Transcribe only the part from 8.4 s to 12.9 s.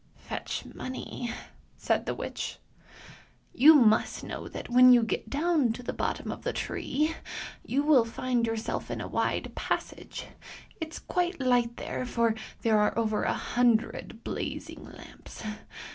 your self in a wide passage; it's quite light there, for there